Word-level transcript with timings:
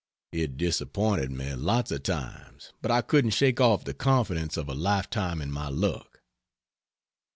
It 0.31 0.57
disappointed 0.57 1.29
me 1.29 1.53
lots 1.53 1.91
of 1.91 2.01
times, 2.01 2.73
but 2.81 2.89
I 2.89 3.03
couldn't 3.03 3.35
shake 3.35 3.61
off 3.61 3.83
the 3.83 3.93
confidence 3.93 4.57
of 4.57 4.67
a 4.67 4.73
life 4.73 5.11
time 5.11 5.43
in 5.43 5.51
my 5.51 5.67
luck. 5.69 6.23